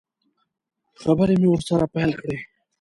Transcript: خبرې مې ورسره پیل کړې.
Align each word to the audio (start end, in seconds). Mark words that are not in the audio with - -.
خبرې 1.01 1.35
مې 1.41 1.47
ورسره 1.49 1.85
پیل 1.93 2.11
کړې. 2.19 2.35